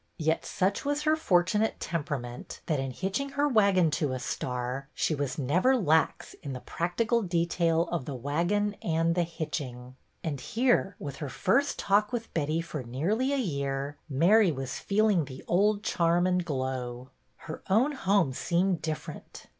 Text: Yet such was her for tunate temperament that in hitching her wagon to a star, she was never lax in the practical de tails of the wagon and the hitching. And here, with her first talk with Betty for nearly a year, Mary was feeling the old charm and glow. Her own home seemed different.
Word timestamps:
Yet 0.17 0.47
such 0.47 0.83
was 0.83 1.03
her 1.03 1.15
for 1.15 1.43
tunate 1.43 1.75
temperament 1.79 2.61
that 2.65 2.79
in 2.79 2.89
hitching 2.89 3.29
her 3.37 3.47
wagon 3.47 3.91
to 4.01 4.13
a 4.13 4.17
star, 4.19 4.89
she 4.95 5.13
was 5.13 5.37
never 5.37 5.77
lax 5.77 6.33
in 6.41 6.53
the 6.53 6.59
practical 6.59 7.21
de 7.21 7.45
tails 7.45 7.87
of 7.91 8.05
the 8.05 8.15
wagon 8.15 8.75
and 8.81 9.13
the 9.13 9.21
hitching. 9.21 9.95
And 10.23 10.41
here, 10.41 10.95
with 10.97 11.17
her 11.17 11.29
first 11.29 11.77
talk 11.77 12.11
with 12.11 12.33
Betty 12.33 12.61
for 12.61 12.81
nearly 12.81 13.31
a 13.31 13.37
year, 13.37 13.95
Mary 14.09 14.51
was 14.51 14.79
feeling 14.79 15.25
the 15.25 15.43
old 15.47 15.83
charm 15.83 16.25
and 16.25 16.43
glow. 16.43 17.11
Her 17.45 17.61
own 17.69 17.91
home 17.91 18.33
seemed 18.33 18.81
different. 18.81 19.45